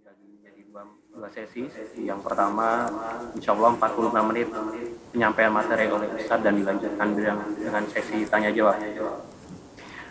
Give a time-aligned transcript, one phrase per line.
[0.00, 0.82] dibagi menjadi dua,
[1.12, 1.68] dua sesi.
[2.00, 2.88] Yang pertama,
[3.36, 4.48] insya Allah 46 menit
[5.12, 8.80] penyampaian materi oleh Ustadz dan dilanjutkan dengan, dengan sesi tanya jawab.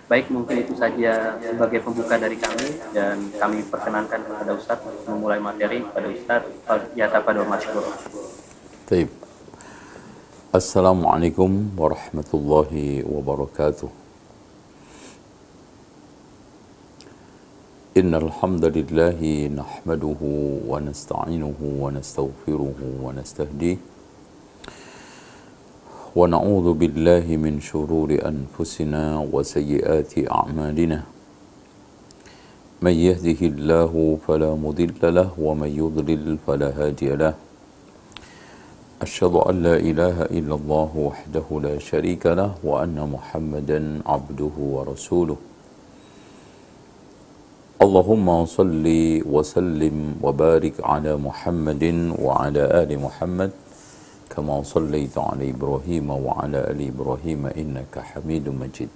[0.09, 5.81] Baik, mungkin itu saja sebagai pembuka dari kami dan kami perkenankan kepada Ustadz memulai materi
[5.81, 7.85] pada Ustadz ya pada masyhur.
[8.85, 9.09] Baik.
[10.49, 13.98] Assalamualaikum warahmatullahi wabarakatuh.
[17.97, 20.21] إن الحمد لله نحمده
[20.69, 23.77] ونستعينه ونستغفره ونستهديه
[26.15, 30.99] ونعوذ بالله من شرور أنفسنا وسيئات أعمالنا.
[32.81, 33.93] من يهده الله
[34.27, 37.33] فلا مضل له ومن يضلل فلا هادي له.
[39.01, 45.48] أشهد أن لا إله إلا الله وحده لا شريك له وأن محمدا عبده ورسوله.
[47.84, 48.86] اللهم صل
[49.34, 51.84] وسلم وبارك على محمد
[52.16, 53.50] وعلى آل محمد
[54.32, 58.92] كما صليت على إبراهيم وعلى آل إبراهيم إنك حميد مجيد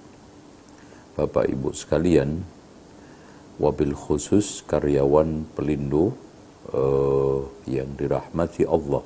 [1.19, 2.47] Bapak Ibu sekalian,
[3.59, 6.15] wabil khusus karyawan pelindo
[6.71, 9.03] uh, yang dirahmati Allah.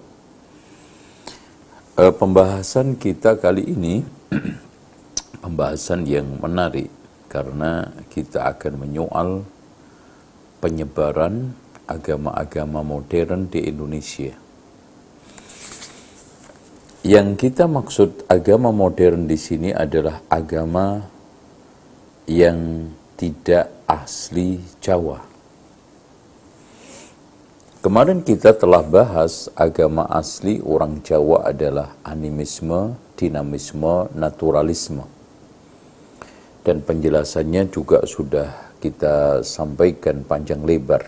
[1.98, 4.06] Uh, pembahasan kita kali ini
[5.44, 6.94] pembahasan yang menarik
[7.34, 9.42] karena kita akan menyoal
[10.59, 11.55] penyebaran
[11.89, 14.37] agama-agama modern di Indonesia.
[17.07, 21.09] Yang kita maksud agama modern di sini adalah agama
[22.29, 25.25] yang tidak asli Jawa.
[27.79, 35.07] Kemarin kita telah bahas agama asli orang Jawa adalah animisme, dinamisme, naturalisme.
[36.67, 41.03] Dan penjelasannya juga sudah kita sampaikan panjang lebar.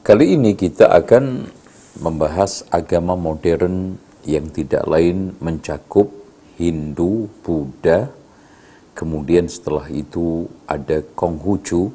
[0.00, 1.44] Kali ini kita akan
[2.00, 6.08] membahas agama modern yang tidak lain mencakup
[6.56, 8.08] Hindu, Buddha,
[8.96, 11.92] kemudian setelah itu ada Konghucu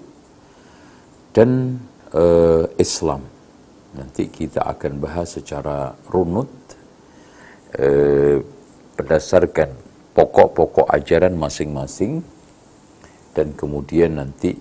[1.33, 1.81] dan
[2.13, 3.25] uh, Islam.
[3.97, 6.49] Nanti kita akan bahas secara runut
[7.81, 8.39] uh,
[8.93, 9.73] berdasarkan
[10.13, 12.21] pokok-pokok ajaran masing-masing
[13.33, 14.53] dan kemudian nanti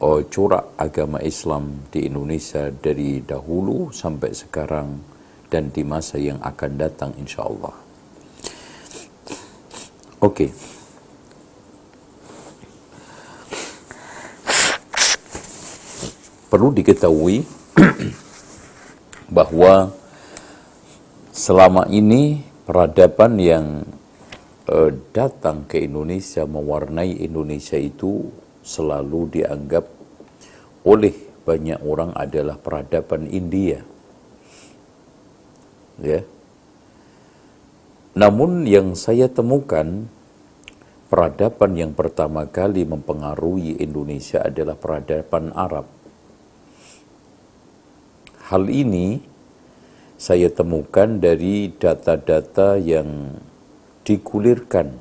[0.00, 4.88] oh, corak agama Islam di Indonesia dari dahulu sampai sekarang
[5.48, 7.74] dan di masa yang akan datang insya Allah.
[10.20, 10.48] Oke.
[10.48, 10.50] Okay.
[16.46, 17.42] Perlu diketahui
[19.36, 19.92] bahwa
[21.34, 23.84] selama ini peradaban yang
[24.70, 28.30] uh, datang ke Indonesia, mewarnai Indonesia itu
[28.66, 29.86] selalu dianggap
[30.86, 31.14] oleh
[31.46, 33.82] banyak orang adalah peradaban India.
[36.02, 36.26] Ya.
[38.18, 40.10] Namun yang saya temukan
[41.06, 45.86] peradaban yang pertama kali mempengaruhi Indonesia adalah peradaban Arab.
[48.50, 49.22] Hal ini
[50.16, 53.36] saya temukan dari data-data yang
[54.06, 54.94] digulirkan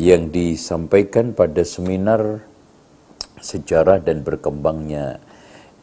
[0.00, 2.40] yang disampaikan pada seminar
[3.38, 5.20] sejarah dan berkembangnya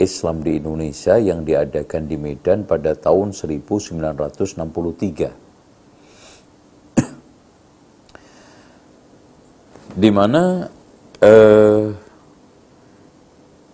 [0.01, 5.31] Islam di Indonesia yang diadakan di Medan pada tahun 1963.
[9.95, 10.68] di mana
[11.24, 11.88] eh,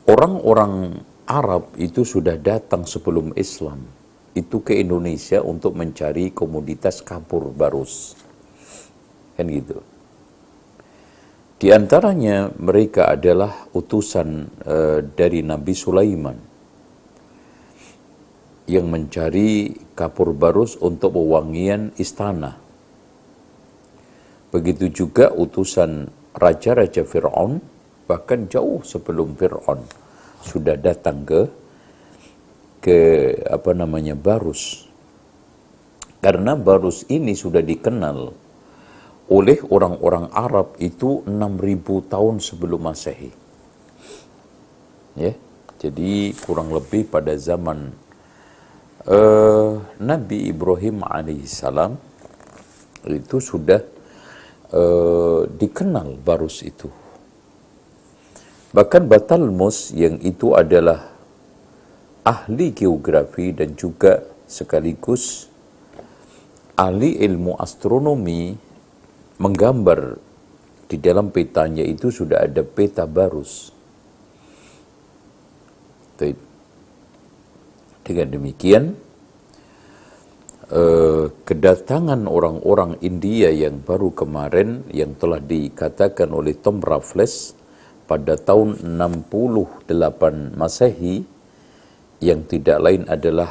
[0.05, 4.00] orang-orang Arab itu sudah datang sebelum Islam
[4.31, 8.15] itu ke Indonesia untuk mencari komoditas kapur barus.
[9.35, 9.83] Kan gitu.
[11.61, 16.37] Di antaranya mereka adalah utusan uh, dari Nabi Sulaiman
[18.65, 22.57] yang mencari kapur barus untuk pewangian istana.
[24.49, 27.61] Begitu juga utusan raja-raja Fir'aun,
[28.09, 29.85] bahkan jauh sebelum Fir'aun
[30.41, 31.60] sudah datang ke
[32.81, 34.89] ke apa namanya Barus.
[36.19, 38.33] Karena Barus ini sudah dikenal
[39.31, 43.31] oleh orang-orang Arab itu 6000 tahun sebelum Masehi.
[45.15, 45.33] Ya.
[45.81, 47.89] Jadi kurang lebih pada zaman
[49.09, 51.97] uh, Nabi Ibrahim alaihissalam
[53.09, 53.81] itu sudah
[54.77, 56.85] uh, dikenal Barus itu.
[58.77, 61.10] Bahkan Batalmus yang itu adalah
[62.21, 65.49] ahli geografi dan juga sekaligus
[66.77, 68.53] ahli ilmu astronomi
[69.41, 70.21] menggambar
[70.85, 73.73] di dalam petanya itu sudah ada peta barus.
[78.01, 78.93] Dengan demikian,
[80.69, 87.55] eh, kedatangan orang-orang India yang baru kemarin yang telah dikatakan oleh Tom Raffles
[88.05, 91.23] pada tahun 68 Masehi
[92.21, 93.49] yang tidak lain adalah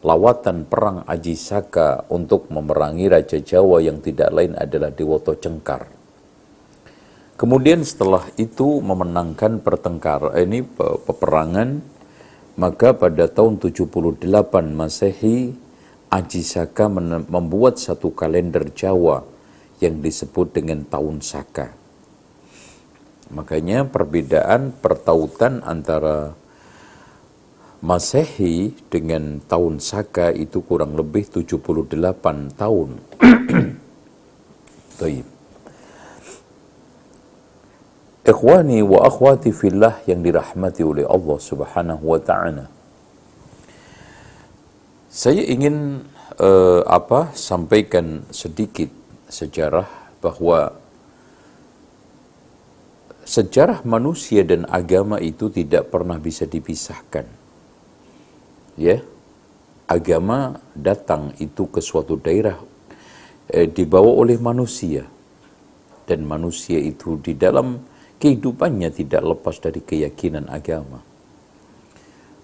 [0.00, 5.84] lawatan perang Aji Saka untuk memerangi Raja Jawa yang tidak lain adalah Dewoto Cengkar.
[7.36, 10.64] Kemudian setelah itu memenangkan pertengkar eh, ini
[11.04, 11.80] peperangan
[12.60, 14.28] maka pada tahun 78
[14.72, 15.52] Masehi
[16.10, 16.90] Aji Saka
[17.28, 19.24] membuat satu kalender Jawa
[19.80, 21.72] yang disebut dengan tahun Saka.
[23.30, 26.34] Makanya perbedaan pertautan antara
[27.80, 33.00] Masehi dengan tahun Saka itu kurang lebih 78 tahun.
[35.00, 35.24] Taib.
[38.20, 42.68] Ikhwani wa akhwati fillah yang dirahmati oleh Allah Subhanahu wa taala.
[45.08, 46.04] Saya ingin
[46.36, 48.92] uh, apa sampaikan sedikit
[49.32, 49.88] sejarah
[50.20, 50.76] bahwa
[53.24, 57.39] sejarah manusia dan agama itu tidak pernah bisa dipisahkan
[58.80, 58.96] ya
[59.84, 62.56] agama datang itu ke suatu daerah
[63.52, 65.04] eh, dibawa oleh manusia
[66.08, 67.76] dan manusia itu di dalam
[68.16, 70.98] kehidupannya tidak lepas dari keyakinan agama.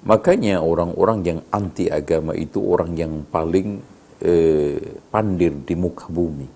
[0.06, 3.82] Makanya orang-orang yang anti agama itu orang yang paling
[4.22, 4.78] eh,
[5.10, 6.48] pandir di muka bumi.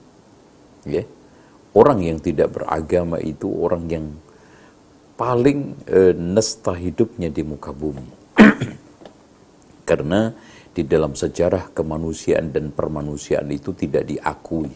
[0.87, 1.03] Ya.
[1.75, 4.07] Orang yang tidak beragama itu orang yang
[5.19, 8.20] paling eh, nesta hidupnya di muka bumi.
[9.91, 10.31] Karena
[10.71, 14.71] di dalam sejarah kemanusiaan dan permanusiaan itu tidak diakui.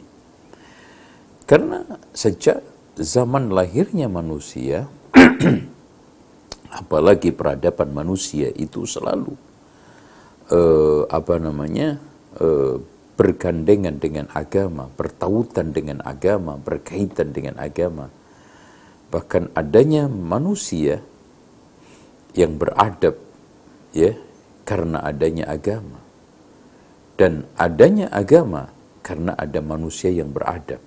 [1.47, 2.67] Karena sejak
[2.99, 4.91] zaman lahirnya manusia,
[6.83, 9.39] apalagi peradaban manusia itu selalu
[10.51, 12.03] uh, apa namanya
[12.43, 12.83] uh,
[13.15, 18.11] bergandengan dengan agama, bertautan dengan agama, berkaitan dengan agama.
[19.15, 20.99] Bahkan adanya manusia
[22.35, 23.15] yang beradab,
[23.95, 24.19] ya,
[24.65, 26.01] karena adanya agama.
[27.15, 28.75] Dan adanya agama
[29.05, 30.83] karena ada manusia yang beradab.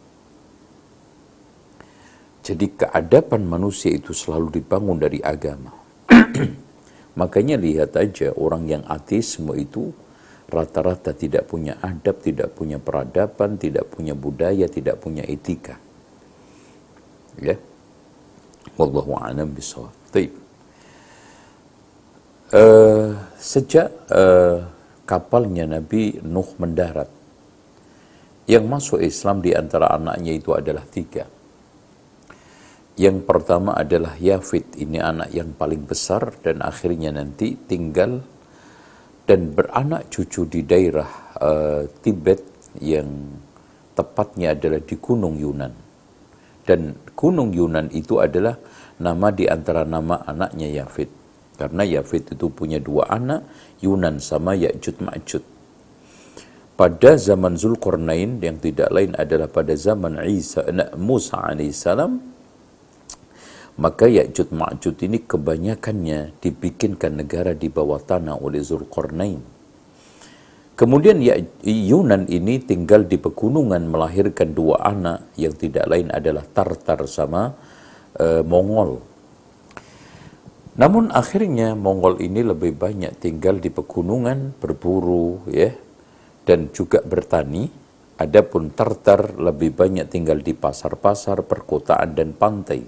[2.43, 5.71] Jadi keadaban manusia itu selalu dibangun dari agama.
[7.19, 9.91] Makanya lihat aja orang yang ateisme itu
[10.47, 15.75] rata-rata tidak punya adab, tidak punya peradaban, tidak punya budaya, tidak punya etika.
[17.43, 17.59] Ya.
[18.79, 19.91] Wallahu a'lam bishawab.
[20.15, 20.46] Baik.
[22.47, 24.63] Uh, sejak uh,
[25.03, 27.11] kapalnya Nabi Nuh mendarat,
[28.47, 31.27] yang masuk Islam di antara anaknya itu adalah tiga.
[32.95, 38.23] Yang pertama adalah Yafid, ini anak yang paling besar dan akhirnya nanti tinggal
[39.27, 43.11] dan beranak cucu di daerah uh, Tibet yang
[43.91, 45.75] tepatnya adalah di Gunung Yunan.
[46.63, 48.55] Dan Gunung Yunan itu adalah
[49.03, 51.16] nama di antara nama anaknya Yafid.
[51.57, 53.49] Karena Yafid itu punya dua anak,
[53.81, 55.43] Yunan sama Ya'jud Ma'jud.
[56.77, 60.61] Pada zaman Zulkarnain yang tidak lain adalah pada zaman Isa,
[60.93, 62.21] Musa alaihissalam,
[63.81, 69.41] maka Ya'jud Ma'jud ini kebanyakannya dibikinkan negara di bawah tanah oleh Zulkarnain.
[70.77, 71.33] Kemudian ya,
[71.65, 77.57] Yunan ini tinggal di pegunungan melahirkan dua anak yang tidak lain adalah Tartar sama
[78.21, 79.01] uh, Mongol.
[80.77, 85.73] Namun akhirnya Mongol ini lebih banyak tinggal di pegunungan, berburu, ya,
[86.45, 87.89] dan juga bertani.
[88.17, 92.81] Adapun Tartar lebih banyak tinggal di pasar-pasar, perkotaan dan pantai.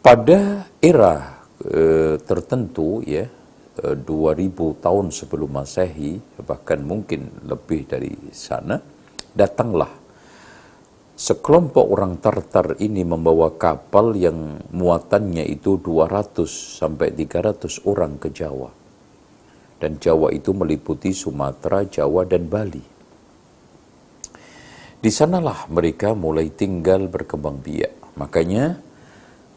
[0.00, 3.28] Pada era e, tertentu, ya,
[3.76, 8.80] e, 2000 tahun sebelum Masehi, bahkan mungkin lebih dari sana,
[9.36, 10.01] datanglah
[11.12, 18.70] sekelompok orang Tartar ini membawa kapal yang muatannya itu 200 sampai 300 orang ke Jawa.
[19.82, 22.84] Dan Jawa itu meliputi Sumatera, Jawa, dan Bali.
[25.02, 28.14] Di sanalah mereka mulai tinggal berkembang biak.
[28.14, 28.78] Makanya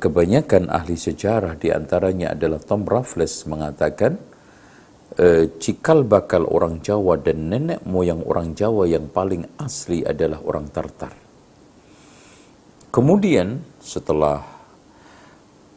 [0.02, 4.18] kebanyakan ahli sejarah di antaranya adalah Tom Raffles mengatakan
[5.14, 10.66] e, cikal bakal orang Jawa dan nenek moyang orang Jawa yang paling asli adalah orang
[10.74, 11.25] Tartar.
[12.96, 14.40] Kemudian setelah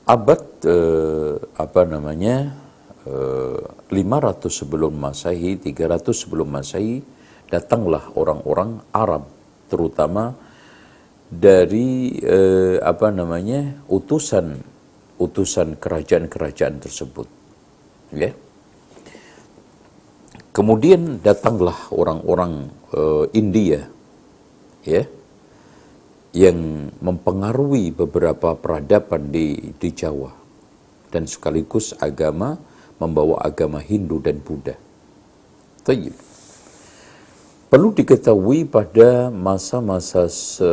[0.07, 2.55] abad eh, apa namanya
[3.03, 3.59] eh,
[3.91, 7.03] 500 sebelum Masehi, 300 sebelum Masehi
[7.51, 9.27] datanglah orang-orang Arab
[9.67, 10.39] terutama
[11.27, 14.55] dari eh, apa namanya utusan
[15.19, 17.27] utusan kerajaan-kerajaan tersebut.
[18.15, 18.31] Ya.
[20.55, 23.87] Kemudian datanglah orang-orang uh, India
[24.87, 25.07] ya
[26.37, 30.33] yang mempengaruhi beberapa peradaban di di Jawa
[31.09, 32.61] dan sekaligus agama
[33.01, 34.77] membawa agama Hindu dan Buddha.
[35.87, 36.13] Tayyib.
[37.69, 40.69] Perlu diketahui pada masa-masa se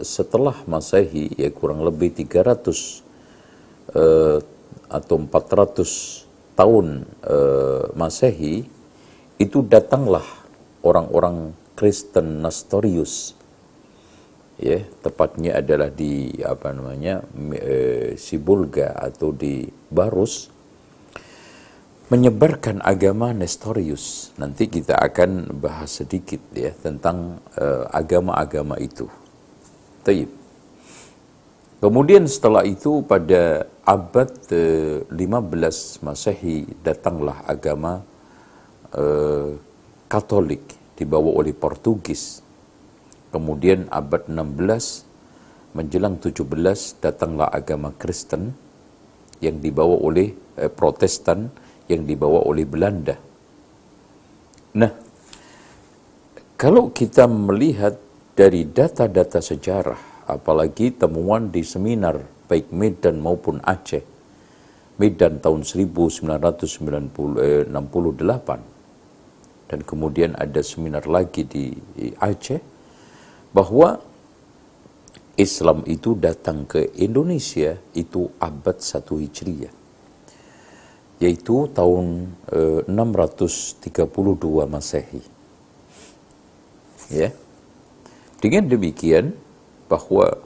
[0.00, 3.04] setelah Masehi ya kurang lebih 300
[3.92, 4.40] uh,
[4.88, 8.64] atau 400 tahun uh, Masehi
[9.36, 10.24] itu datanglah
[10.80, 13.36] orang-orang Kristen Nestorius
[14.60, 17.24] ya tepatnya adalah di apa namanya
[17.56, 20.52] e, Sibulga atau di Barus
[22.12, 24.36] menyebarkan agama Nestorius.
[24.36, 27.40] Nanti kita akan bahas sedikit ya tentang
[27.94, 29.06] agama-agama e, itu.
[30.02, 30.28] Taib.
[31.80, 38.04] Kemudian setelah itu pada abad e, 15 Masehi datanglah agama
[38.92, 39.04] e,
[40.10, 42.44] Katolik dibawa oleh Portugis
[43.30, 48.58] Kemudian abad 16 menjelang 17 datanglah agama Kristen
[49.38, 51.50] yang dibawa oleh eh, Protestan
[51.86, 53.18] yang dibawa oleh Belanda.
[54.74, 54.90] Nah,
[56.54, 57.98] kalau kita melihat
[58.36, 59.98] dari data-data sejarah,
[60.30, 64.02] apalagi temuan di seminar baik Medan maupun Aceh,
[64.98, 67.70] Medan tahun 1968,
[69.70, 71.70] dan kemudian ada seminar lagi di
[72.18, 72.60] Aceh,
[73.50, 73.98] bahwa
[75.40, 79.80] Islam itu datang ke Indonesia itu abad 1 Hijriah
[81.20, 85.20] yaitu tahun eh, 632 Masehi.
[87.12, 87.28] Ya.
[88.40, 89.36] Dengan demikian
[89.84, 90.40] bahwa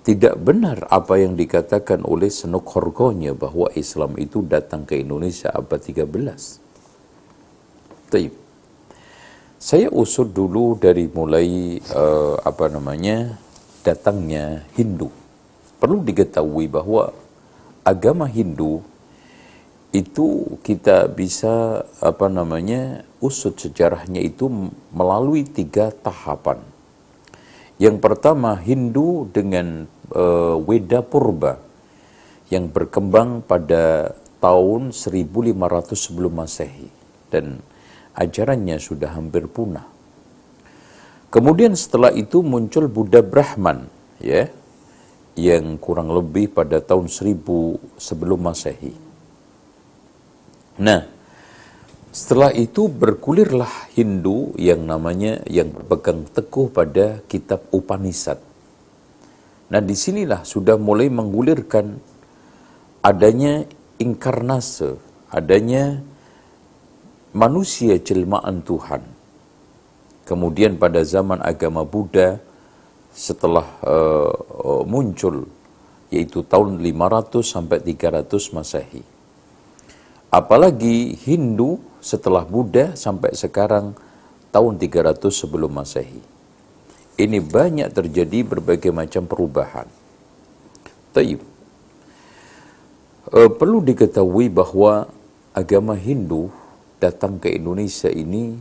[0.00, 5.76] tidak benar apa yang dikatakan oleh Senuk Horgonya bahwa Islam itu datang ke Indonesia abad
[5.76, 6.08] 13.
[8.08, 8.45] Taib.
[9.56, 13.40] Saya usut dulu dari mulai uh, apa namanya
[13.80, 15.08] datangnya Hindu.
[15.80, 17.08] Perlu diketahui bahwa
[17.80, 18.84] agama Hindu
[19.96, 24.44] itu kita bisa apa namanya usut sejarahnya itu
[24.92, 26.60] melalui tiga tahapan.
[27.80, 31.56] Yang pertama Hindu dengan uh, Weda Purba
[32.52, 35.56] yang berkembang pada tahun 1500
[35.96, 36.92] sebelum Masehi
[37.32, 37.64] dan
[38.16, 39.86] ajarannya sudah hampir punah.
[41.28, 44.48] Kemudian setelah itu muncul Buddha Brahman, ya,
[45.36, 48.96] yang kurang lebih pada tahun 1000 sebelum Masehi.
[50.80, 51.04] Nah,
[52.08, 58.40] setelah itu bergulirlah Hindu yang namanya yang berpegang teguh pada kitab Upanishad.
[59.68, 62.00] Nah, di sinilah sudah mulai menggulirkan
[63.04, 63.68] adanya
[64.00, 64.96] inkarnase,
[65.28, 66.00] adanya
[67.36, 69.04] manusia jelmaan Tuhan.
[70.24, 72.40] Kemudian pada zaman agama Buddha
[73.12, 75.44] setelah uh, muncul
[76.08, 79.04] yaitu tahun 500 sampai 300 Masehi.
[80.32, 83.92] Apalagi Hindu setelah Buddha sampai sekarang
[84.50, 86.22] tahun 300 sebelum Masehi.
[87.16, 89.88] Ini banyak terjadi berbagai macam perubahan.
[91.12, 91.40] Taib.
[93.30, 95.10] Uh, perlu diketahui bahwa
[95.56, 96.52] agama Hindu
[96.96, 98.56] datang ke Indonesia ini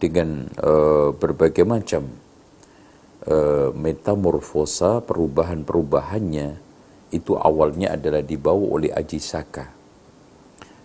[0.00, 2.10] dengan uh, berbagai macam
[3.28, 6.58] uh, metamorfosa perubahan-perubahannya
[7.12, 9.68] itu awalnya adalah dibawa oleh Aji Saka.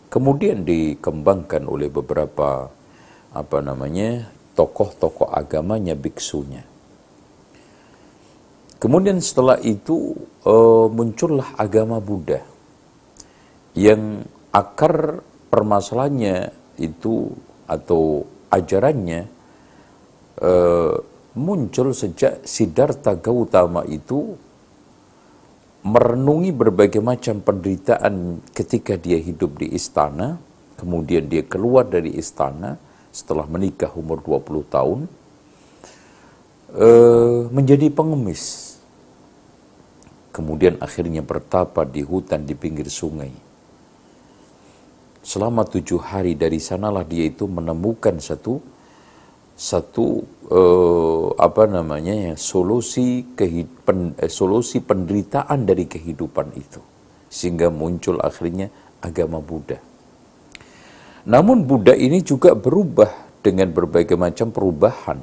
[0.08, 2.70] Kemudian dikembangkan oleh beberapa
[3.32, 6.64] apa namanya tokoh-tokoh agamanya biksunya.
[8.78, 10.14] Kemudian setelah itu
[10.46, 12.46] uh, muncullah agama Buddha
[13.74, 14.22] yang
[14.54, 17.34] akar permasalahannya itu
[17.68, 19.28] atau ajarannya
[20.40, 20.52] e,
[21.38, 24.36] muncul sejak Siddhartha Gautama itu
[25.86, 30.36] merenungi berbagai macam penderitaan ketika dia hidup di istana,
[30.76, 32.76] kemudian dia keluar dari istana
[33.14, 35.00] setelah menikah umur 20 tahun,
[36.76, 36.90] e,
[37.54, 38.76] menjadi pengemis.
[40.36, 43.47] Kemudian akhirnya bertapa di hutan di pinggir sungai
[45.28, 48.64] selama tujuh hari dari sanalah dia itu menemukan satu
[49.60, 56.80] satu uh, apa namanya ya solusi kehidupan eh, solusi penderitaan dari kehidupan itu
[57.28, 58.72] sehingga muncul akhirnya
[59.04, 59.84] agama Buddha.
[61.28, 63.12] Namun Buddha ini juga berubah
[63.44, 65.20] dengan berbagai macam perubahan.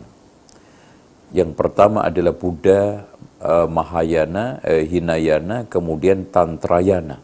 [1.33, 3.09] Yang pertama adalah Buddha
[3.41, 7.19] uh, Mahayana, uh, Hinayana, kemudian Tantrayana.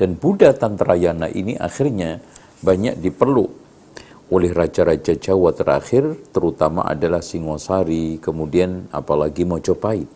[0.00, 2.24] Dan Buddha Tantrayana ini akhirnya
[2.64, 3.44] banyak diperlu
[4.32, 10.08] oleh raja-raja Jawa terakhir, terutama adalah Singosari, kemudian apalagi Mojopahit.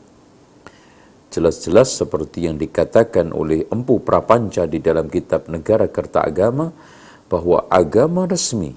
[1.28, 6.72] Jelas-jelas seperti yang dikatakan oleh Empu Prapanca di dalam kitab Negara Kerta Agama,
[7.28, 8.72] bahwa agama resmi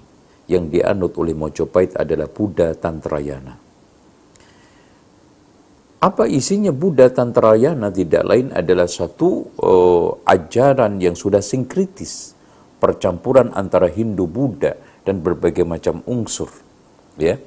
[0.52, 3.67] yang dianut oleh Mojopahit adalah Buddha Tantrayana.
[5.98, 6.70] Apa isinya?
[6.70, 12.38] Buddha Tantrayana tidak lain adalah satu uh, ajaran yang sudah sinkritis,
[12.78, 16.54] percampuran antara Hindu Buddha dan berbagai macam unsur
[17.18, 17.40] ya.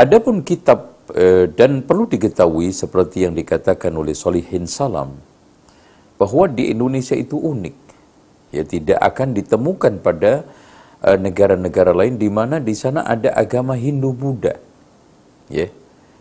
[0.00, 5.12] Adapun kitab eh, dan perlu diketahui seperti yang dikatakan oleh Solihin Salam
[6.16, 7.76] bahwa di Indonesia itu unik
[8.50, 10.48] ya tidak akan ditemukan pada
[11.04, 14.56] eh, negara-negara lain di mana di sana ada agama Hindu Buddha
[15.52, 15.68] ya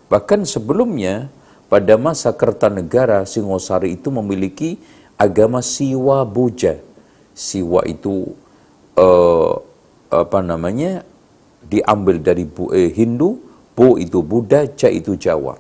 [0.10, 1.30] bahkan sebelumnya
[1.70, 4.82] pada masa Kertanegara Singosari itu memiliki
[5.16, 6.90] agama Siwa Boja
[7.40, 8.36] Siwa itu
[9.00, 9.56] uh,
[10.12, 11.08] apa namanya
[11.64, 12.44] diambil dari
[12.76, 13.40] eh, Hindu,
[13.72, 15.56] Bo itu Buddha, Ca itu Jawa.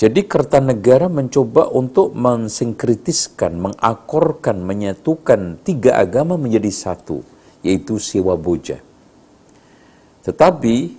[0.00, 7.20] Jadi Kertanegara mencoba untuk mensinkritiskan, mengakorkan, menyatukan tiga agama menjadi satu,
[7.60, 8.80] yaitu Siwa Boja.
[10.24, 10.96] Tetapi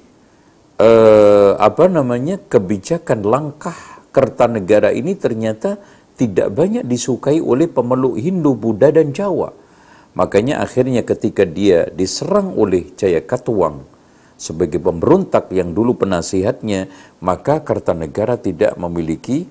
[0.82, 3.76] eh, apa namanya kebijakan langkah
[4.08, 5.78] Kertanegara ini ternyata
[6.18, 9.54] tidak banyak disukai oleh pemeluk Hindu, Buddha dan Jawa
[10.18, 13.86] Makanya akhirnya ketika dia diserang oleh Jaya Katuang
[14.34, 16.90] sebagai pemberontak yang dulu penasihatnya,
[17.22, 19.46] maka Kartanegara tidak memiliki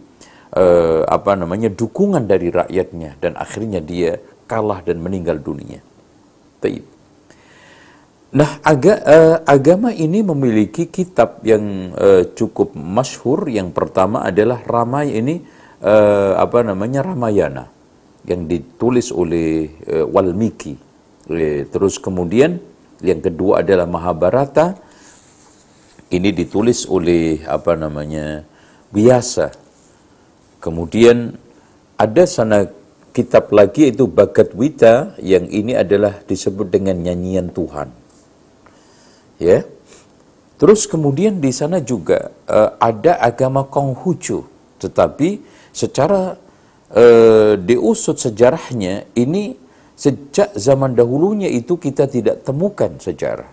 [0.59, 4.19] uh, apa namanya dukungan dari rakyatnya dan akhirnya dia
[4.51, 5.79] kalah dan meninggal dunia.
[6.59, 6.96] Taib.
[8.35, 13.47] Nah, aga, uh, agama ini memiliki kitab yang uh, cukup masyhur.
[13.47, 15.47] Yang pertama adalah Ramai ini
[15.79, 17.71] uh, apa namanya Ramayana
[18.27, 20.75] yang ditulis oleh uh, Walmiki.
[21.71, 22.59] Terus kemudian
[23.03, 24.79] yang kedua adalah Mahabharata.
[26.07, 28.47] Ini ditulis oleh apa namanya
[28.95, 29.51] biasa.
[30.63, 31.35] Kemudian
[31.99, 32.71] ada sana
[33.11, 38.06] kitab lagi itu Bhagat Wita yang ini adalah disebut dengan nyanyian Tuhan.
[39.37, 39.69] Ya.
[40.57, 44.49] Terus kemudian di sana juga uh, ada agama Konghucu,
[44.81, 46.41] tetapi secara
[46.97, 49.61] uh, diusut sejarahnya ini
[49.93, 53.53] sejak zaman dahulunya itu kita tidak temukan sejarah.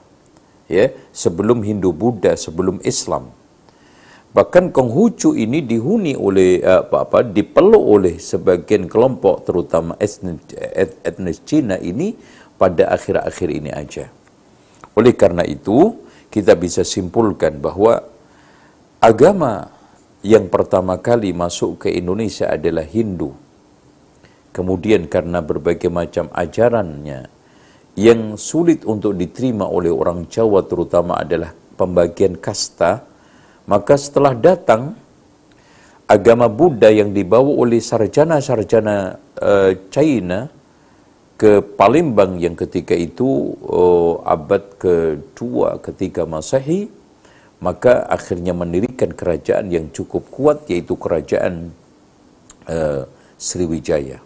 [0.72, 3.36] Ya sebelum Hindu Buddha sebelum Islam.
[4.32, 10.40] Bahkan Konghucu ini dihuni oleh apa apa dipeluk oleh sebagian kelompok terutama etnis,
[11.04, 12.16] etnis Cina ini
[12.56, 14.08] pada akhir-akhir ini aja
[14.94, 15.98] oleh karena itu
[16.30, 18.02] kita bisa simpulkan bahwa
[19.02, 19.70] agama
[20.24, 23.36] yang pertama kali masuk ke Indonesia adalah Hindu.
[24.54, 27.26] Kemudian karena berbagai macam ajarannya
[27.98, 33.06] yang sulit untuk diterima oleh orang Jawa terutama adalah pembagian kasta,
[33.66, 34.94] maka setelah datang
[36.06, 40.50] agama Buddha yang dibawa oleh sarjana-sarjana uh, China
[41.44, 46.88] ke Palembang yang ketika itu uh, abad kedua ketika Masehi
[47.60, 51.76] maka akhirnya mendirikan kerajaan yang cukup kuat yaitu kerajaan
[52.72, 53.04] uh,
[53.36, 54.24] Sriwijaya.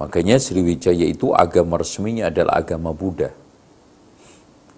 [0.00, 3.36] Makanya Sriwijaya itu agama resminya adalah agama Buddha.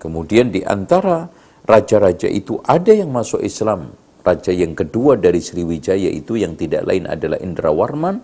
[0.03, 1.31] Kemudian di antara
[1.63, 3.95] raja-raja itu ada yang masuk Islam.
[4.27, 8.19] Raja yang kedua dari Sriwijaya itu yang tidak lain adalah Indrawarman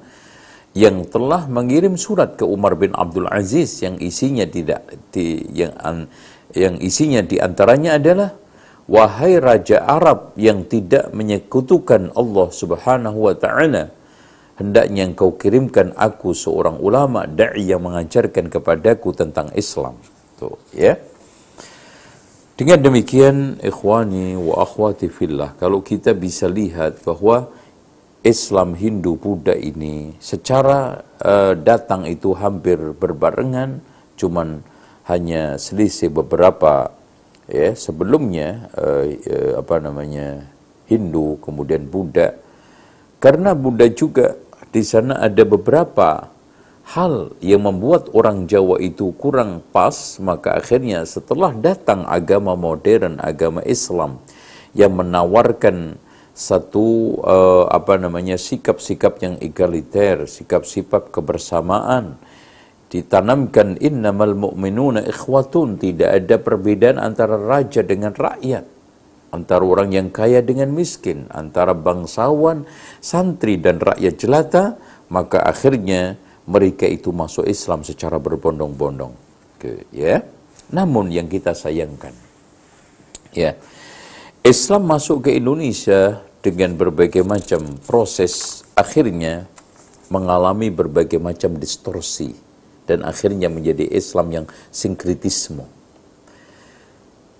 [0.74, 4.82] yang telah mengirim surat ke Umar bin Abdul Aziz yang isinya tidak
[5.14, 5.70] di, yang
[6.50, 8.34] yang isinya di antaranya adalah
[8.90, 13.94] wahai raja Arab yang tidak menyekutukan Allah Subhanahu wa taala
[14.58, 19.98] hendaknya engkau kirimkan aku seorang ulama dai yang mengajarkan kepadaku tentang Islam.
[20.38, 20.98] Tuh ya.
[22.54, 27.50] Dengan demikian ikhwani wa akhwati fillah kalau kita bisa lihat bahwa
[28.24, 33.84] Islam Hindu Buddha ini secara uh, datang itu hampir berbarengan
[34.16, 34.64] cuman
[35.04, 36.88] hanya selisih beberapa
[37.44, 40.48] ya sebelumnya uh, uh, apa namanya
[40.88, 42.32] Hindu kemudian Buddha.
[43.20, 44.40] Karena Buddha juga
[44.72, 46.32] di sana ada beberapa
[46.96, 53.64] hal yang membuat orang Jawa itu kurang pas maka akhirnya setelah datang agama modern agama
[53.64, 54.20] Islam
[54.76, 55.96] yang menawarkan
[56.34, 62.18] satu uh, apa namanya sikap-sikap yang egaliter sikap-sikap kebersamaan
[62.90, 68.74] ditanamkan innamal mu'minuna ikhwatun tidak ada perbedaan antara raja dengan rakyat
[69.34, 72.62] antara orang yang kaya dengan miskin, antara bangsawan,
[73.02, 74.78] santri dan rakyat jelata,
[75.10, 76.14] maka akhirnya
[76.46, 79.10] mereka itu masuk Islam secara berbondong-bondong.
[79.90, 80.22] Ya.
[80.70, 82.14] Namun yang kita sayangkan,
[83.34, 83.56] ya,
[84.44, 89.48] Islam masuk ke Indonesia dengan berbagai macam proses, akhirnya
[90.12, 92.36] mengalami berbagai macam distorsi
[92.84, 95.64] dan akhirnya menjadi Islam yang sinkritisme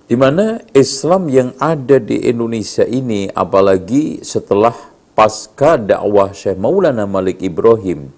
[0.04, 4.72] di mana Islam yang ada di Indonesia ini apalagi setelah
[5.16, 8.12] pasca dakwah Syekh Maulana Malik Ibrahim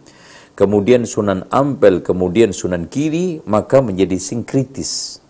[0.59, 5.23] kemudian Sunan Ampel kemudian Sunan Kiri maka menjadi sinkritis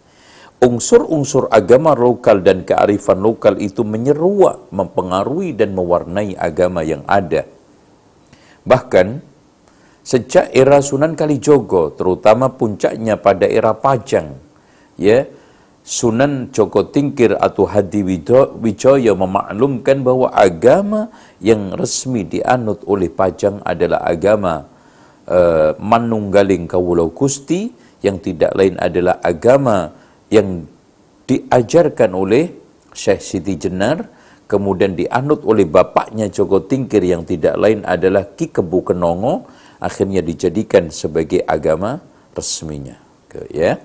[0.62, 7.44] unsur-unsur agama lokal dan kearifan lokal itu menyeruak mempengaruhi dan mewarnai agama yang ada.
[8.66, 9.20] Bahkan
[10.00, 14.34] sejak era Sunan Kalijogo terutama puncaknya pada era Pajang
[14.98, 15.28] ya
[15.86, 24.02] Sunan Joko Tingkir atau Hadi Wijoyo memaklumkan bahwa agama yang resmi dianut oleh Pajang adalah
[24.02, 24.66] agama
[25.30, 27.70] uh, Manunggaling Kawulau Gusti
[28.02, 29.94] yang tidak lain adalah agama
[30.32, 30.66] yang
[31.26, 32.50] diajarkan oleh
[32.94, 34.06] Syekh Siti Jenar
[34.46, 39.46] kemudian dianut oleh bapaknya Joko Tingkir yang tidak lain adalah Ki Kebu Kenongo
[39.82, 42.00] akhirnya dijadikan sebagai agama
[42.32, 42.96] resminya.
[43.52, 43.76] Ya.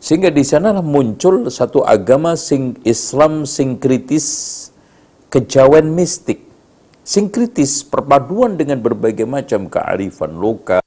[0.00, 4.68] Sehingga di sanalah muncul satu agama sing Islam sinkritis
[5.28, 6.46] kejawen mistik.
[7.04, 10.84] Sinkritis perpaduan dengan berbagai macam kearifan lokal,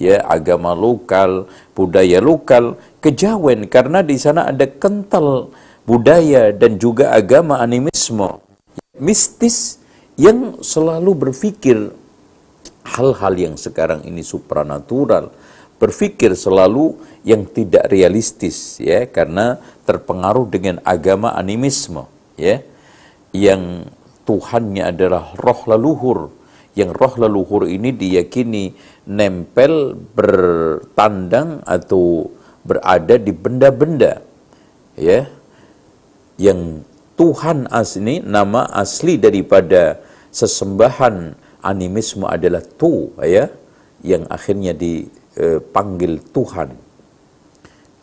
[0.00, 1.44] ya agama lokal,
[1.76, 3.68] budaya lokal, kejawen.
[3.68, 5.52] Karena di sana ada kental
[5.84, 8.40] budaya dan juga agama animisme
[9.00, 9.80] mistis
[10.20, 11.92] yang selalu berpikir
[12.84, 15.32] hal-hal yang sekarang ini supranatural,
[15.80, 19.56] berpikir selalu yang tidak realistis ya karena
[19.88, 22.04] terpengaruh dengan agama animisme
[22.36, 22.60] ya
[23.32, 23.88] yang
[24.28, 26.30] Tuhannya adalah roh leluhur
[26.78, 28.74] yang roh leluhur ini diyakini
[29.10, 32.30] nempel bertandang atau
[32.62, 34.22] berada di benda-benda
[34.94, 35.26] ya
[36.38, 36.86] yang
[37.18, 40.00] Tuhan asli nama asli daripada
[40.32, 43.50] sesembahan animisme adalah tu ya
[44.00, 45.04] yang akhirnya di
[45.36, 46.72] eh, panggil Tuhan.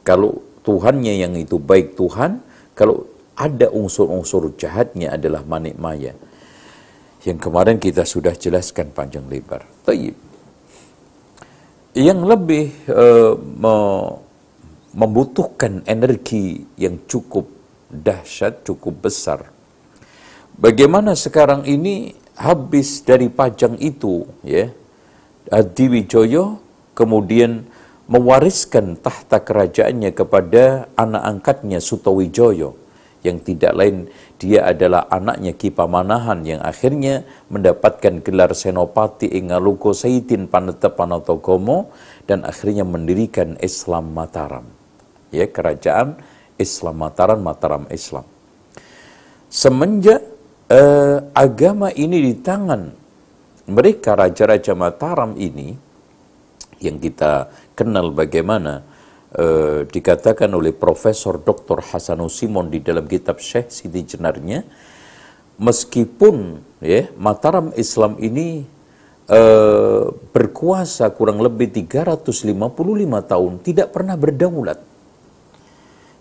[0.06, 2.44] Kalau Tuhannya yang itu baik Tuhan,
[2.78, 6.14] kalau ada unsur-unsur jahatnya adalah manik maya.
[7.28, 9.68] Yang kemarin kita sudah jelaskan panjang lebar.
[9.84, 10.16] Taib.
[11.92, 13.76] Yang lebih uh, me
[14.98, 17.46] membutuhkan energi yang cukup
[17.92, 19.54] dahsyat, cukup besar.
[20.58, 24.74] Bagaimana sekarang ini habis dari pajang itu, ya,
[25.54, 26.58] Adi Wijoyo
[26.98, 27.70] kemudian
[28.10, 32.74] mewariskan tahta kerajaannya kepada anak angkatnya Sutowijoyo
[33.22, 40.46] yang tidak lain dia adalah anaknya Ki Pamanahan yang akhirnya mendapatkan gelar Senopati Ingaluko Saidin
[40.46, 41.90] Paneta Panatogomo
[42.30, 44.70] dan akhirnya mendirikan Islam Mataram.
[45.34, 46.22] Ya, kerajaan
[46.62, 48.30] Islam Mataram, Mataram Islam.
[49.50, 50.22] Semenjak
[50.70, 52.94] eh, agama ini di tangan
[53.68, 55.74] mereka raja-raja Mataram ini
[56.78, 58.86] yang kita kenal bagaimana
[59.38, 61.80] uh, dikatakan oleh Profesor Dr.
[61.80, 64.66] Hasanul Simon di dalam kitab Syekh Siti Jenarnya
[65.62, 68.66] meskipun ya Mataram Islam ini
[69.30, 72.52] uh, berkuasa kurang lebih 355
[73.32, 74.80] tahun tidak pernah berdaulat.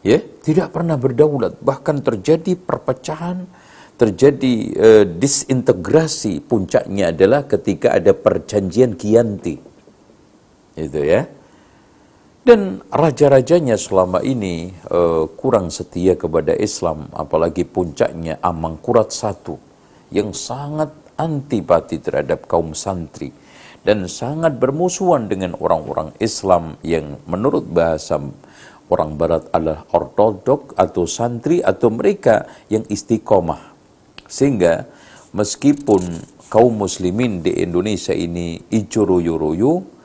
[0.07, 1.59] Ya tidak pernah berdaulat.
[1.59, 3.49] Bahkan terjadi perpecahan
[3.97, 9.57] terjadi uh, disintegrasi puncaknya adalah ketika ada perjanjian Kianti
[10.77, 11.25] itu ya
[12.47, 19.59] dan raja-rajanya selama ini uh, kurang setia kepada Islam apalagi puncaknya Amangkurat satu
[20.15, 23.35] yang sangat antipati terhadap kaum santri
[23.83, 28.23] dan sangat bermusuhan dengan orang-orang Islam yang menurut bahasa
[28.95, 33.75] orang barat adalah ortodok atau santri atau mereka yang istiqomah.
[34.31, 34.87] Sehingga
[35.35, 36.03] meskipun
[36.47, 39.96] kaum muslimin di Indonesia ini icuruyu-ruyu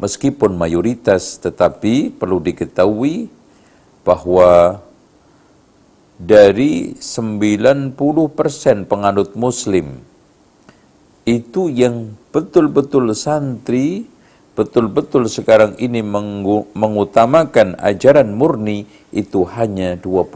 [0.00, 3.28] meskipun mayoritas tetapi perlu diketahui
[4.00, 4.80] bahwa
[6.16, 7.96] dari 90%
[8.88, 10.00] penganut muslim
[11.28, 14.08] itu yang betul-betul santri
[14.56, 16.00] betul-betul sekarang ini
[16.74, 20.28] mengutamakan ajaran murni itu hanya 25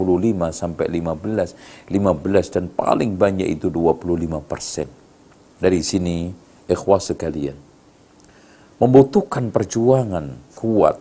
[0.52, 4.88] sampai 15 15 dan paling banyak itu 25 persen.
[5.60, 6.32] Dari sini
[6.68, 7.73] ikhwah sekalian
[8.82, 10.98] membutuhkan perjuangan kuat,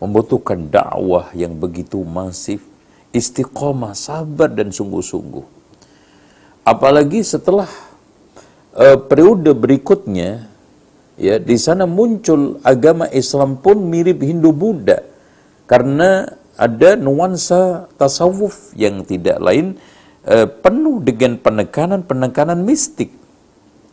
[0.00, 2.64] membutuhkan dakwah yang begitu masif,
[3.12, 5.60] istiqomah, sabar dan sungguh-sungguh.
[6.64, 7.66] apalagi setelah
[8.76, 10.46] uh, periode berikutnya
[11.18, 15.02] ya di sana muncul agama Islam pun mirip Hindu Buddha
[15.66, 16.28] karena
[16.60, 19.80] ada nuansa tasawuf yang tidak lain
[20.28, 23.12] uh, penuh dengan penekanan-penekanan mistik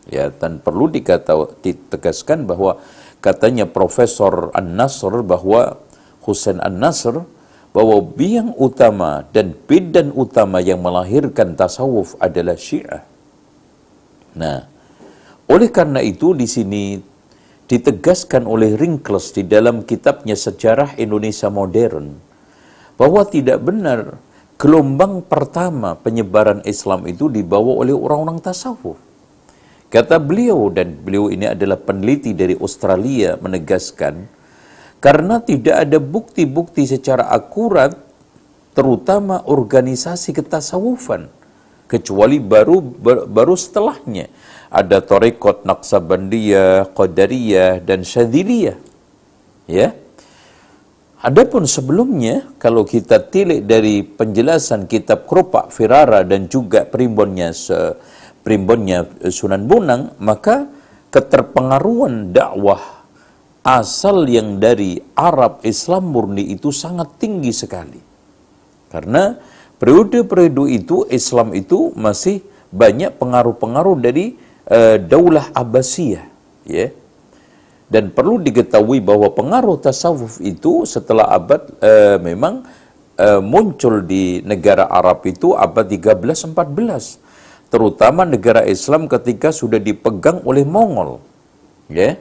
[0.07, 2.79] ya dan perlu dikata ditegaskan bahwa
[3.23, 5.81] katanya Profesor An-Nasr bahwa
[6.23, 7.23] Husain An-Nasr
[7.71, 13.05] bahwa biang utama dan bidan utama yang melahirkan tasawuf adalah Syiah.
[14.33, 14.65] Nah,
[15.47, 16.99] oleh karena itu di sini
[17.67, 22.15] ditegaskan oleh Ringkles di dalam kitabnya Sejarah Indonesia Modern
[22.97, 24.17] bahwa tidak benar
[24.57, 29.06] gelombang pertama penyebaran Islam itu dibawa oleh orang-orang tasawuf.
[29.87, 34.27] Kata beliau dan beliau ini adalah peneliti dari Australia menegaskan
[34.99, 37.95] karena tidak ada bukti-bukti secara akurat
[38.75, 41.31] terutama organisasi ketasawufan
[41.87, 42.83] kecuali baru
[43.31, 44.27] baru setelahnya
[44.67, 48.75] ada Torekot Naksabandiyah, Qadariyah dan Syadziliyah.
[49.71, 49.95] Ya.
[51.17, 57.55] Adapun sebelumnya kalau kita tilik dari penjelasan kitab Kropak Firara dan juga primbonnya
[58.47, 60.71] primbonnya Sunan Bonang maka
[61.11, 63.03] keterpengaruhan dakwah
[63.67, 67.99] asal yang dari Arab Islam murni itu sangat tinggi sekali.
[68.87, 69.35] Karena
[69.75, 72.39] periode-periode itu Islam itu masih
[72.71, 74.39] banyak pengaruh-pengaruh dari
[74.71, 76.25] uh, Daulah Abbasiyah
[76.63, 76.87] ya
[77.87, 82.67] dan perlu diketahui bahwa pengaruh tasawuf itu setelah abad uh, memang
[83.15, 87.26] uh, muncul di negara Arab itu abad 13 14
[87.67, 91.19] terutama negara Islam ketika sudah dipegang oleh Mongol
[91.91, 92.15] ya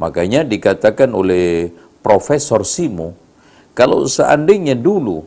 [0.00, 3.12] makanya dikatakan oleh Profesor Simo
[3.76, 5.24] kalau seandainya dulu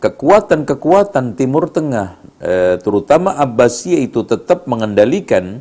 [0.00, 2.16] kekuatan-kekuatan Timur Tengah
[2.80, 5.60] terutama Abbasiyah itu tetap mengendalikan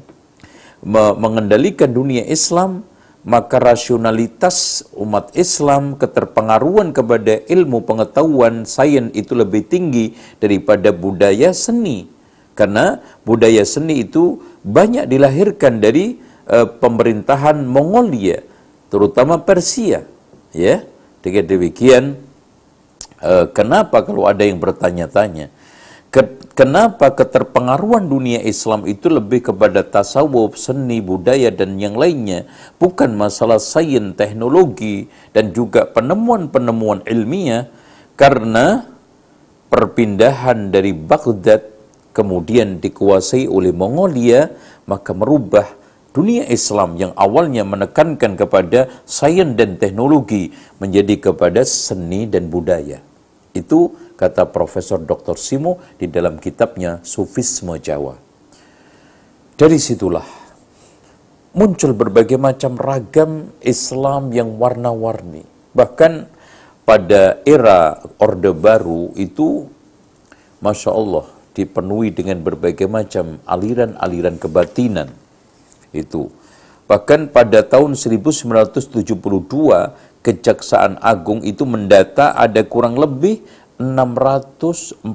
[0.83, 2.87] mengendalikan dunia Islam,
[3.27, 12.07] maka rasionalitas umat Islam, keterpengaruhan kepada ilmu pengetahuan sains itu lebih tinggi daripada budaya seni.
[12.59, 16.19] Karena budaya seni itu banyak dilahirkan dari
[16.51, 18.43] uh, pemerintahan Mongolia,
[18.91, 20.03] terutama Persia.
[20.51, 20.83] Ya,
[21.23, 22.19] dengan demikian,
[23.23, 25.55] uh, kenapa kalau ada yang bertanya-tanya,
[26.51, 32.43] kenapa keterpengaruhan dunia Islam itu lebih kepada tasawuf, seni, budaya dan yang lainnya,
[32.75, 37.71] bukan masalah sains, teknologi dan juga penemuan-penemuan ilmiah
[38.19, 38.83] karena
[39.71, 41.78] perpindahan dari Baghdad
[42.11, 44.49] kemudian dikuasai oleh Mongolia
[44.89, 45.65] maka merubah
[46.09, 50.49] dunia Islam yang awalnya menekankan kepada sains dan teknologi
[50.81, 52.99] menjadi kepada seni dan budaya.
[53.53, 55.37] Itu kata Profesor Dr.
[55.37, 58.17] Simo di dalam kitabnya Sufisme Jawa.
[59.59, 60.25] Dari situlah
[61.53, 65.43] muncul berbagai macam ragam Islam yang warna-warni.
[65.73, 66.29] Bahkan
[66.85, 69.69] pada era Orde Baru itu,
[70.61, 71.25] Masya Allah,
[71.59, 75.11] dipenuhi dengan berbagai macam aliran-aliran kebatinan.
[75.91, 76.31] Itu.
[76.87, 78.79] Bahkan pada tahun 1972,
[80.19, 83.39] Kejaksaan Agung itu mendata ada kurang lebih
[83.79, 85.07] 644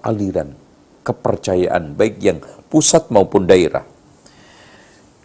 [0.00, 0.56] aliran
[1.04, 2.40] kepercayaan baik yang
[2.72, 3.84] pusat maupun daerah.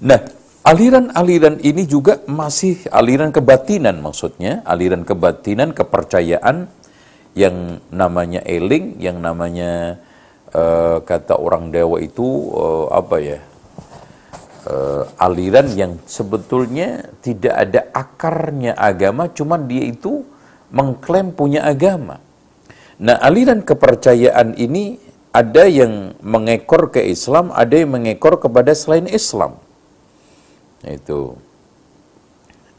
[0.03, 0.19] Nah,
[0.67, 6.69] aliran-aliran ini juga masih aliran kebatinan maksudnya, aliran kebatinan kepercayaan
[7.33, 9.97] yang namanya eling, yang namanya
[10.55, 13.39] uh, kata orang Dewa itu uh, apa ya?
[14.61, 20.21] Uh, aliran yang sebetulnya tidak ada akarnya agama, cuman dia itu
[20.69, 22.21] mengklaim punya agama.
[23.01, 25.01] Nah, aliran kepercayaan ini
[25.33, 29.57] ada yang mengekor ke Islam, ada yang mengekor kepada selain Islam.
[30.85, 31.41] Itu.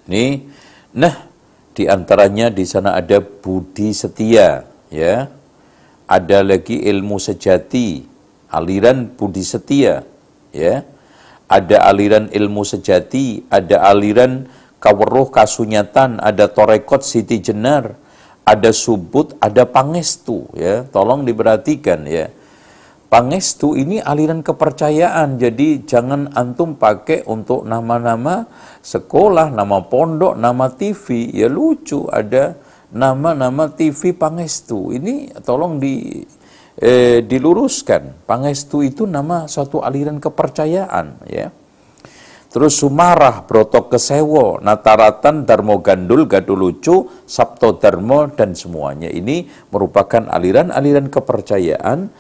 [0.07, 0.47] Ini,
[0.95, 1.27] nah,
[1.75, 5.27] di antaranya di sana ada budi setia, ya.
[6.13, 8.05] Ada lagi ilmu sejati,
[8.53, 10.05] aliran budi setia,
[10.53, 10.85] ya.
[11.49, 14.45] Ada aliran ilmu sejati, ada aliran
[14.77, 17.97] kaweruh kasunyatan, ada torekot siti jenar,
[18.45, 20.85] ada subut, ada pangestu ya.
[20.85, 22.29] Tolong diperhatikan ya.
[23.13, 28.49] Pangestu ini aliran kepercayaan, jadi jangan antum pakai untuk nama-nama
[28.81, 31.29] sekolah, nama pondok, nama TV.
[31.29, 32.57] Ya lucu ada
[32.93, 34.93] nama-nama TV Pangestu.
[34.93, 36.23] Ini tolong di
[36.79, 38.29] eh, diluruskan.
[38.29, 41.49] Pangestu itu nama suatu aliran kepercayaan ya.
[42.53, 49.09] Terus Sumarah, Broto Kesewo, Nataratan, Darmo Gandul, Gadulucu, Sabto Darmo, dan semuanya.
[49.09, 52.13] Ini merupakan aliran-aliran kepercayaan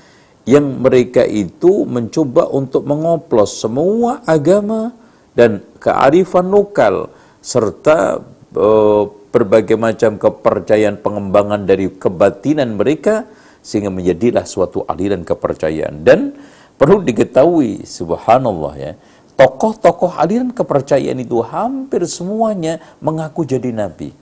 [0.49, 4.97] yang mereka itu mencoba untuk mengoplos semua agama
[5.37, 7.13] dan kearifan lokal
[7.45, 8.25] serta
[8.57, 13.25] uh, berbagai macam kepercayaan pengembangan dari kebatinan mereka
[13.65, 16.05] sehingga menjadilah suatu aliran kepercayaan.
[16.05, 16.37] Dan
[16.77, 18.93] perlu diketahui subhanallah ya
[19.41, 24.13] tokoh-tokoh aliran kepercayaan itu hampir semuanya mengaku jadi nabi.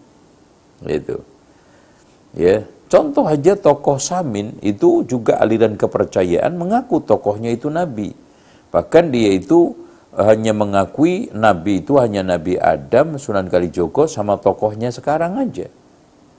[0.86, 1.26] Itu
[2.32, 8.14] ya contoh aja tokoh Samin itu juga aliran kepercayaan mengaku tokohnya itu nabi.
[8.70, 9.74] Bahkan dia itu
[10.20, 15.68] hanya mengakui nabi itu hanya Nabi Adam, Sunan Kalijogo sama tokohnya sekarang aja.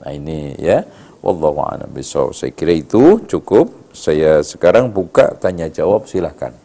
[0.02, 0.86] Nah ini ya,
[1.22, 1.90] wallahu a'lam.
[2.02, 3.70] Saya kira itu cukup.
[3.92, 6.56] Saya sekarang buka tanya jawab silahkan.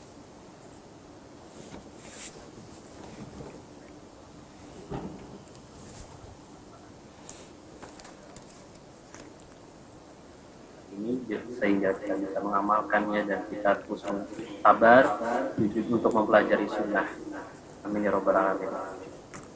[11.57, 14.05] sehingga kita bisa mengamalkannya dan kita terus
[14.61, 15.03] sabar
[16.67, 17.07] mempelajari sunnah.
[17.87, 18.71] Amin ya robbal alamin.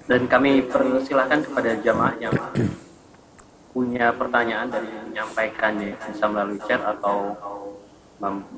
[0.08, 2.36] Dan kami persilahkan kepada jamaah yang
[3.71, 7.36] punya pertanyaan dari menyampaikannya bisa melalui chat atau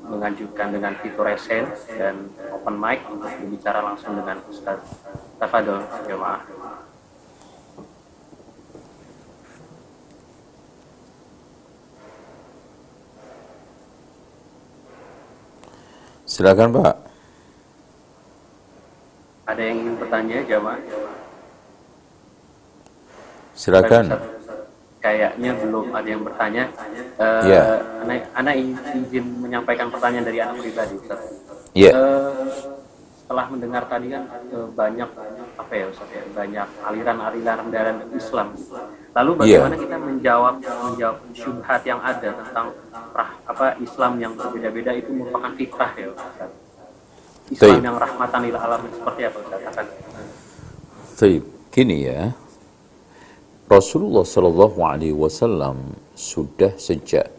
[0.06, 1.64] mengajukan dengan fitur resen
[1.96, 4.80] dan open mic untuk berbicara langsung dengan Ustaz.
[5.38, 6.42] Tafadol jamaah.
[16.24, 17.13] Silakan Pak.
[19.44, 20.80] Ada yang ingin bertanya, jamaah?
[23.52, 24.04] Silakan.
[25.04, 26.64] Kayaknya belum ada yang bertanya.
[27.20, 27.62] Uh, ya.
[28.02, 28.54] Anak, anak
[29.04, 31.20] izin menyampaikan pertanyaan dari anak pribadi, Ustaz.
[31.76, 31.92] Iya.
[31.92, 32.32] Uh,
[33.20, 35.10] setelah mendengar tadi kan uh, banyak
[35.60, 38.48] apa ya Ustaz ya, banyak aliran-aliran dalam Islam.
[39.12, 39.40] Lalu iya.
[39.40, 39.82] bagaimana yeah.
[39.84, 42.66] kita menjawab menjawab syubhat yang ada tentang
[43.12, 46.63] rah, apa Islam yang berbeda-beda itu merupakan fitrah ya Ustaz.
[47.52, 47.84] Islam Taib.
[47.84, 49.60] yang rahmatan lil alamin seperti apa Ustaz?
[49.68, 49.86] Akan.
[51.18, 51.42] Taib.
[51.74, 52.20] Gini ya.
[53.66, 57.32] Rasulullah Shallallahu alaihi wasallam sudah sejak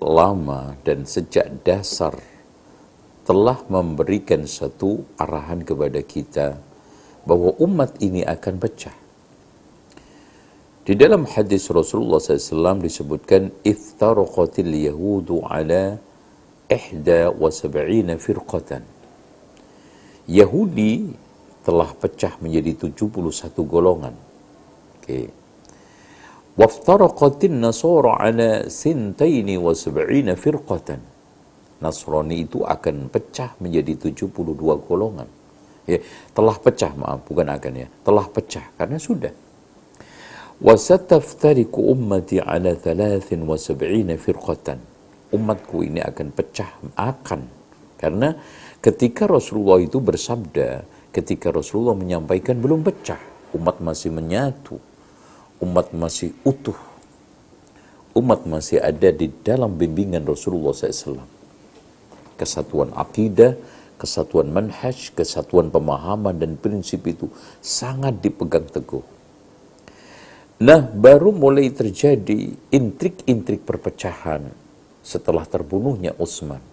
[0.00, 2.14] lama dan sejak dasar
[3.26, 6.62] telah memberikan satu arahan kepada kita
[7.26, 8.94] bahwa umat ini akan pecah
[10.86, 15.98] di dalam hadis Rasulullah SAW disebutkan iftaraqatil yahudu ala
[16.70, 18.86] ihda wa sab'ina firqatan.
[20.26, 21.14] Yahudi
[21.62, 23.10] telah pecah menjadi 71
[23.66, 24.14] golongan.
[24.98, 25.30] Oke.
[26.56, 31.02] Waftaraqatin nasara ala sintaini wa sab'ina firqatan.
[31.76, 34.30] Nasrani itu akan pecah menjadi 72
[34.86, 35.28] golongan.
[35.86, 36.02] Ya,
[36.34, 37.88] telah pecah, maaf, bukan akan ya.
[38.02, 39.30] Telah pecah karena sudah.
[40.58, 44.80] Wasataftariku ummati ala 73 firqatan.
[45.36, 47.40] Umatku ini akan pecah akan
[48.00, 48.36] karena
[48.82, 53.20] ketika Rasulullah itu bersabda, ketika Rasulullah menyampaikan belum pecah,
[53.56, 54.80] umat masih menyatu,
[55.62, 56.76] umat masih utuh,
[58.16, 61.24] umat masih ada di dalam bimbingan Rasulullah SAW.
[62.36, 63.56] Kesatuan akidah,
[63.96, 67.32] kesatuan manhaj, kesatuan pemahaman dan prinsip itu
[67.64, 69.16] sangat dipegang teguh
[70.56, 74.48] Nah, baru mulai terjadi intrik-intrik perpecahan
[75.04, 76.64] setelah terbunuhnya Utsman.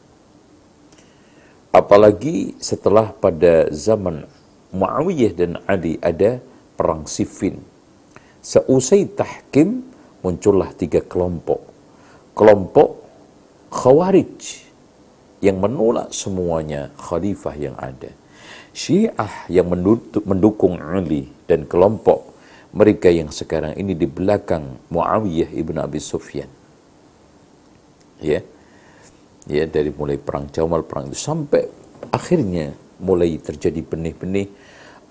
[1.73, 4.29] Apalagi setelah pada zaman
[4.69, 6.37] Muawiyah dan Ali ada
[6.77, 7.57] perang Siffin.
[8.45, 9.81] Seusai tahkim
[10.21, 11.65] muncullah tiga kelompok.
[12.37, 13.01] Kelompok
[13.73, 14.69] Khawarij
[15.41, 18.13] yang menolak semuanya khalifah yang ada.
[18.69, 19.65] Syiah yang
[20.25, 22.33] mendukung Ali dan kelompok
[22.73, 26.49] mereka yang sekarang ini di belakang Muawiyah ibn Abi Sufyan.
[28.21, 28.45] Ya,
[29.47, 31.67] ya dari mulai perang Jamal, perang itu sampai
[32.11, 34.47] akhirnya mulai terjadi benih-benih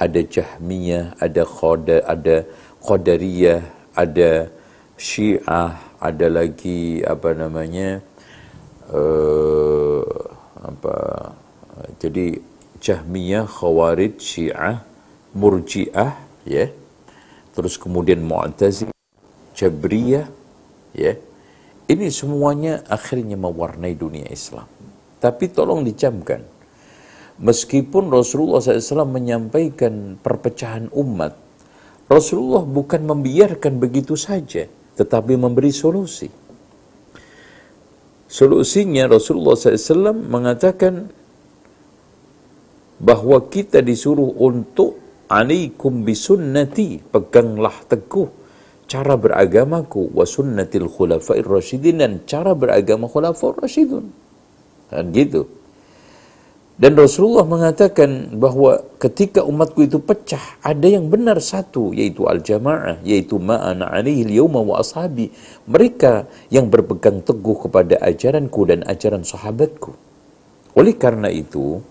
[0.01, 2.49] ada Jahmiyah, ada Khoda, ada
[2.83, 3.62] Qadariyah,
[3.95, 4.51] ada
[4.99, 8.03] Syiah, ada lagi apa namanya
[8.91, 10.03] uh,
[10.59, 10.95] apa
[12.03, 12.39] jadi
[12.83, 14.83] Jahmiyah, Khawarij, Syiah,
[15.39, 16.66] Murji'ah, ya.
[17.55, 18.91] Terus kemudian Mu'tazilah,
[19.55, 20.26] Jabriyah,
[20.91, 21.14] ya.
[21.91, 24.66] Ini semuanya akhirnya mewarnai dunia Islam.
[25.18, 26.43] Tapi tolong dicamkan,
[27.43, 31.39] meskipun Rasulullah SAW menyampaikan perpecahan umat,
[32.11, 34.66] Rasulullah bukan membiarkan begitu saja,
[34.99, 36.30] tetapi memberi solusi.
[38.33, 41.12] Solusinya Rasulullah SAW mengatakan
[43.03, 44.97] bahwa kita disuruh untuk
[45.28, 48.41] alaikum bisunnati peganglah teguh
[48.93, 54.12] cara beragamaku wa sunnatil khulafair rasyidin dan cara beragama khulafaur rasyidun
[54.93, 55.49] Dan gitu.
[56.76, 63.36] Dan Rasulullah mengatakan bahwa ketika umatku itu pecah, ada yang benar satu, yaitu al-jamaah, yaitu
[63.36, 65.30] ma'ana alaihi yawma wa ashabi.
[65.68, 69.95] Mereka yang berpegang teguh kepada ajaranku dan ajaran sahabatku.
[70.74, 71.84] Oleh karena itu,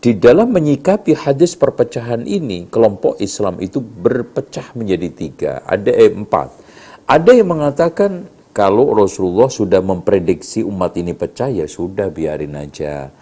[0.00, 6.56] di dalam menyikapi hadis perpecahan ini, kelompok Islam itu berpecah menjadi tiga, ada eh, empat.
[7.04, 8.24] Ada yang mengatakan
[8.56, 13.12] kalau Rasulullah sudah memprediksi umat ini pecah, ya sudah biarin aja.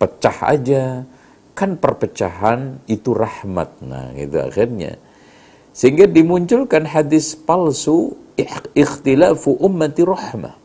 [0.00, 1.04] Pecah aja.
[1.52, 3.84] Kan perpecahan itu rahmat.
[3.84, 4.96] Nah itu akhirnya.
[5.76, 8.16] Sehingga dimunculkan hadis palsu
[8.72, 10.56] ikhtilafu ummati rahmah.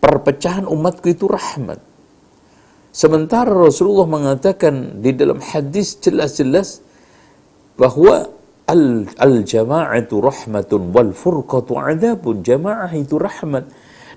[0.00, 1.95] Perpecahan umatku itu rahmat
[2.96, 6.80] sementara Rasulullah mengatakan di dalam hadis jelas-jelas
[7.76, 8.32] bahwa
[8.64, 12.40] al, al jama'atu rahmatun wal furqatu adabun.
[12.40, 13.68] Jamaah itu rahmat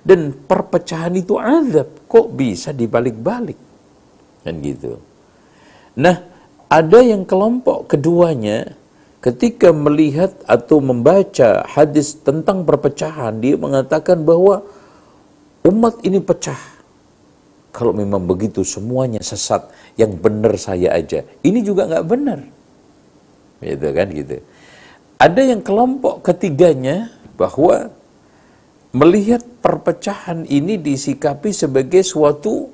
[0.07, 2.07] dan perpecahan itu azab.
[2.07, 3.59] Kok bisa dibalik-balik?
[4.47, 4.97] Kan gitu.
[5.99, 6.23] Nah
[6.71, 8.79] ada yang kelompok keduanya
[9.19, 14.63] ketika melihat atau membaca hadis tentang perpecahan dia mengatakan bahwa
[15.67, 16.78] umat ini pecah
[17.69, 22.39] kalau memang begitu semuanya sesat yang benar saya aja ini juga nggak benar
[23.59, 24.37] gitu kan gitu
[25.19, 27.91] ada yang kelompok ketiganya bahwa
[28.95, 32.71] melihat perpecahan ini disikapi sebagai suatu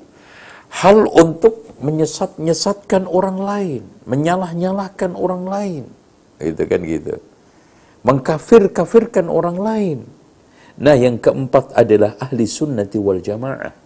[0.72, 5.84] hal untuk menyesat-nyesatkan orang lain, menyalah-nyalahkan orang lain.
[6.40, 7.20] Itu kan gitu.
[8.06, 10.00] Mengkafir-kafirkan orang lain.
[10.80, 13.85] Nah, yang keempat adalah ahli sunnati wal jamaah.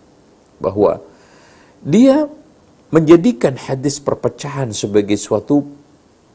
[0.60, 0.99] Bahwa
[1.82, 2.28] dia
[2.91, 5.64] menjadikan hadis perpecahan sebagai suatu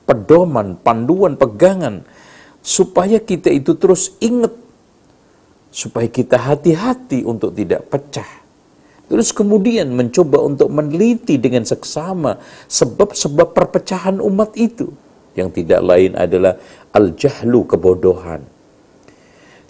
[0.09, 2.05] pedoman, panduan, pegangan
[2.65, 4.53] supaya kita itu terus ingat
[5.75, 8.47] supaya kita hati-hati untuk tidak pecah.
[9.05, 14.89] Terus kemudian mencoba untuk meneliti dengan seksama sebab-sebab perpecahan umat itu.
[15.35, 16.57] Yang tidak lain adalah
[16.95, 18.54] al-jahlu kebodohan.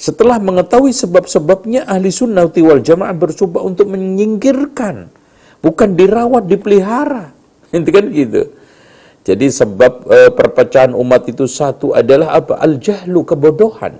[0.04, 5.08] Setelah mengetahui sebab-sebabnya ahli sunnah wal jamaah bercoba untuk menyingkirkan.
[5.64, 7.32] Bukan dirawat, dipelihara.
[7.72, 8.52] Itu kan gitu.
[9.24, 12.60] Jadi sebab uh, perpecahan umat itu satu adalah apa?
[12.60, 13.96] Al-jahlu kebodohan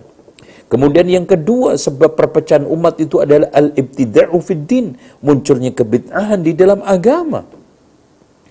[0.75, 4.87] Kemudian yang kedua sebab perpecahan umat itu adalah al-ibtida'u fid din,
[5.23, 7.45] munculnya kebid'ahan di dalam agama.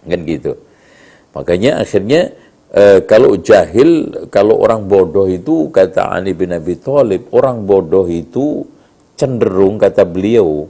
[0.05, 0.55] Kan gitu.
[1.33, 2.31] Makanya akhirnya
[2.73, 8.65] e, kalau jahil, kalau orang bodoh itu kata Ali bin Abi Thalib, orang bodoh itu
[9.13, 10.67] cenderung kata beliau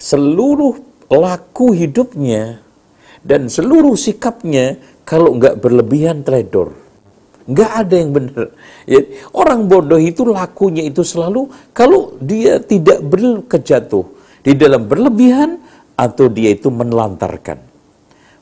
[0.00, 0.80] seluruh
[1.12, 2.64] laku hidupnya
[3.20, 6.72] dan seluruh sikapnya kalau nggak berlebihan teledor.
[7.50, 8.46] Nggak ada yang benar.
[8.88, 9.00] Ya,
[9.36, 14.06] orang bodoh itu lakunya itu selalu kalau dia tidak berkejatuh
[14.40, 15.60] di dalam berlebihan
[15.98, 17.69] atau dia itu menelantarkan.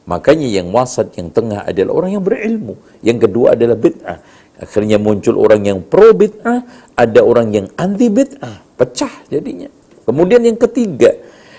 [0.08, 2.80] Makanya yang wasat, yang tengah adalah orang yang berilmu.
[3.04, 4.18] Yang kedua adalah bid'ah.
[4.56, 6.64] Akhirnya muncul orang yang pro bid'ah,
[6.96, 8.64] ada orang yang anti bid'ah.
[8.80, 9.68] Pecah jadinya.
[10.08, 11.12] Kemudian yang ketiga,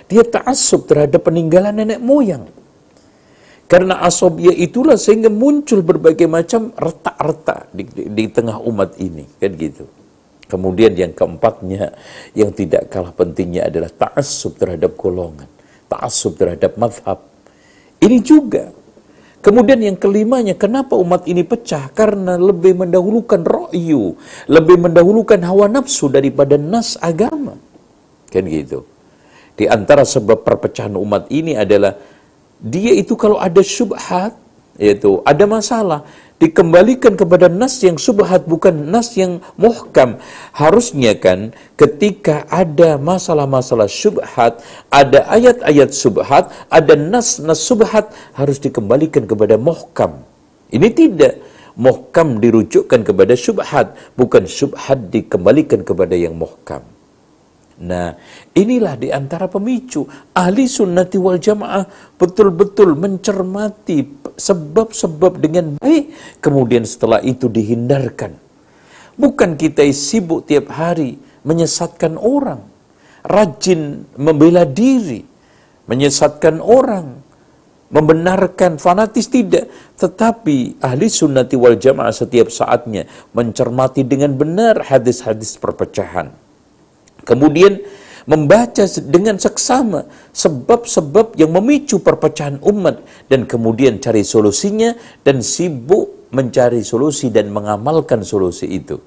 [0.09, 2.49] dia ta'asub terhadap peninggalan nenek moyang.
[3.69, 9.29] Karena asobia itulah sehingga muncul berbagai macam retak-retak di, di, di tengah umat ini.
[9.37, 9.85] Kan gitu.
[10.49, 11.93] Kemudian yang keempatnya,
[12.33, 15.45] yang tidak kalah pentingnya adalah ta'asub terhadap golongan.
[15.85, 17.28] Ta'asub terhadap madhab.
[17.99, 18.71] Ini juga.
[19.39, 21.87] Kemudian yang kelimanya, kenapa umat ini pecah?
[21.95, 24.19] Karena lebih mendahulukan ro'yu.
[24.51, 27.55] Lebih mendahulukan hawa nafsu daripada nas agama.
[28.27, 28.83] Kan gitu.
[29.55, 31.95] Di antara sebab perpecahan umat ini adalah
[32.59, 34.35] dia itu kalau ada syubhat,
[34.75, 36.03] yaitu ada masalah,
[36.39, 40.17] dikembalikan kepada nas yang subhat bukan nas yang muhkam.
[40.55, 49.59] Harusnya kan ketika ada masalah-masalah syubhat, ada ayat-ayat subhat, ada nas-nas subhat harus dikembalikan kepada
[49.59, 50.23] muhkam.
[50.71, 51.35] Ini tidak.
[51.79, 56.98] Muhkam dirujukkan kepada syubhat, bukan syubhat dikembalikan kepada yang muhkam.
[57.79, 58.11] Nah,
[58.51, 60.03] inilah di antara pemicu
[60.35, 61.87] ahli sunnati wal jamaah
[62.19, 64.03] betul-betul mencermati
[64.35, 66.11] sebab-sebab dengan baik,
[66.43, 68.35] kemudian setelah itu dihindarkan.
[69.15, 72.67] Bukan kita sibuk tiap hari menyesatkan orang,
[73.23, 75.23] rajin membela diri,
[75.87, 77.23] menyesatkan orang,
[77.95, 86.48] membenarkan fanatis tidak, tetapi ahli sunnati wal jamaah setiap saatnya mencermati dengan benar hadis-hadis perpecahan
[87.29, 87.77] Kemudian
[88.25, 96.81] membaca dengan seksama sebab-sebab yang memicu perpecahan umat dan kemudian cari solusinya dan sibuk mencari
[96.81, 98.97] solusi dan mengamalkan solusi itu.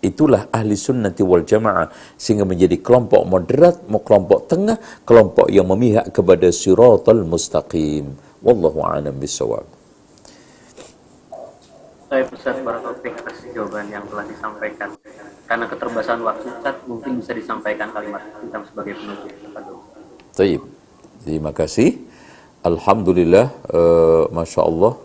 [0.00, 1.88] Itulah ahli sunnati wal jamaah
[2.20, 4.76] sehingga menjadi kelompok moderat, kelompok tengah,
[5.08, 8.16] kelompok yang memihak kepada siratal mustaqim.
[8.44, 9.64] Wallahu a'lam bishawab.
[12.06, 14.94] Saya Ustaz atas jawaban yang telah disampaikan.
[15.46, 19.30] Karena keterbatasan waktu Ustaz, mungkin bisa disampaikan kalimat kita sebagai penutup.
[20.34, 20.62] Baik,
[21.22, 22.02] terima kasih.
[22.66, 24.98] Alhamdulillah, uh, Masya Allah,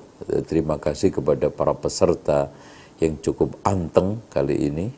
[0.49, 2.49] terima kasih kepada para peserta
[2.97, 4.89] yang cukup anteng kali ini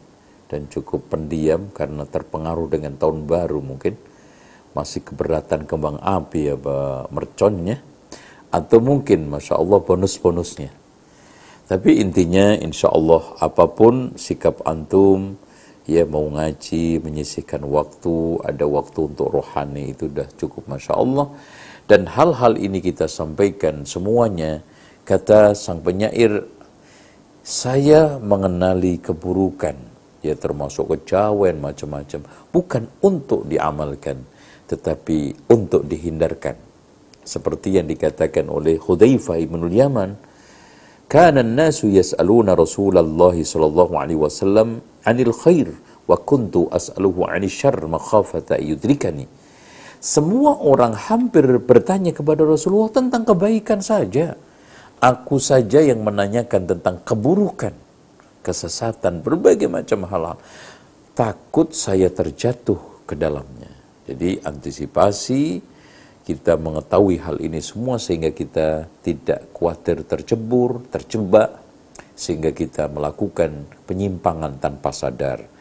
[0.48, 4.00] dan cukup pendiam karena terpengaruh dengan tahun baru mungkin.
[4.74, 6.58] Masih keberatan kembang api ya
[7.12, 7.84] merconnya.
[8.48, 10.83] Atau mungkin Masya Allah bonus-bonusnya
[11.64, 15.40] tapi intinya insya Allah apa pun sikap antum,
[15.88, 21.28] ya mau ngaji, menyisihkan waktu, ada waktu untuk rohani itu sudah cukup Masya Allah.
[21.84, 24.64] Dan hal-hal ini kita sampaikan semuanya,
[25.04, 26.48] kata sang penyair,
[27.44, 29.76] saya mengenali keburukan,
[30.24, 32.24] ya termasuk kejawen macam-macam,
[32.56, 34.24] bukan untuk diamalkan,
[34.72, 36.56] tetapi untuk dihindarkan.
[37.24, 40.16] Seperti yang dikatakan oleh Hudzaifah ibn Yaman,
[41.14, 45.70] kana an-nasu yas'aluna Rasulullah sallallahu alaihi wasallam 'anil khair
[46.10, 49.30] wa kuntu as'aluhu 'anil syarr makhafata yudrikani.
[50.02, 54.34] Semua orang hampir bertanya kepada Rasulullah tentang kebaikan saja.
[54.98, 57.78] Aku saja yang menanyakan tentang keburukan,
[58.42, 60.42] kesesatan, berbagai macam hal-hal.
[61.14, 63.70] Takut saya terjatuh ke dalamnya.
[64.10, 65.62] Jadi antisipasi
[66.24, 71.60] kita mengetahui hal ini semua sehingga kita tidak khawatir tercebur, terjebak,
[72.16, 75.54] sehingga kita melakukan penyimpangan tanpa sadar.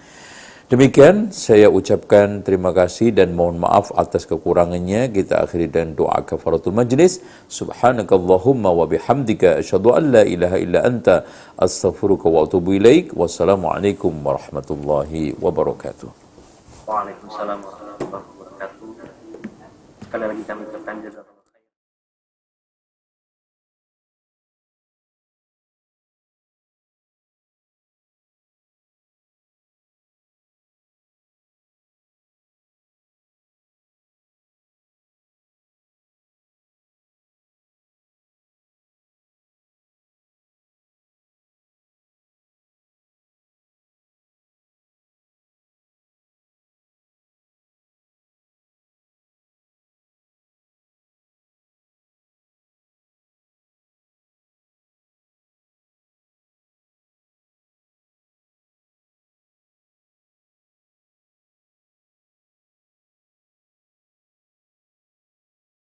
[0.73, 5.13] Demikian saya ucapkan terima kasih dan mohon maaf atas kekurangannya.
[5.13, 7.21] Kita akhiri dan doa kafaratul majlis.
[7.45, 11.29] Subhanakallahumma wa bihamdika asyhadu an la ilaha illa anta
[11.61, 13.13] astaghfiruka wa atubu ilaik.
[13.13, 16.09] Wassalamualaikum warahmatullahi wabarakatuh.
[16.89, 17.82] Waalaikumsalam warahmatullahi
[20.13, 21.32] sekali lagi kami ucapkan jazakallah